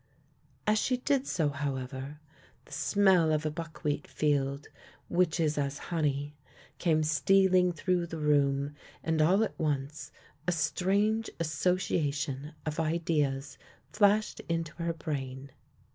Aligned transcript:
As 0.65 0.79
she 0.79 0.97
did 0.97 1.27
so, 1.27 1.49
however, 1.49 2.19
the 2.65 2.71
smell 2.71 3.31
of 3.31 3.45
a 3.45 3.51
buckwheat 3.51 4.07
field, 4.07 4.67
which 5.09 5.39
is 5.39 5.59
as 5.59 5.77
honey, 5.93 6.33
came 6.79 7.03
stealing 7.03 7.71
through 7.71 8.07
the 8.07 8.17
room, 8.17 8.73
and 9.03 9.21
all 9.21 9.37
THE 9.37 9.41
LANE 9.41 9.41
THAT 9.41 9.43
HAD 9.43 9.59
NO 9.59 9.67
TURNING 9.67 9.73
41 9.75 9.75
at 9.75 9.79
once 9.79 10.11
a 10.47 10.51
strange 10.53 11.29
association 11.39 12.53
of 12.65 12.79
ideas 12.79 13.59
flashed 13.93 14.39
into 14.49 14.73
her 14.81 14.93
brain. 14.93 15.51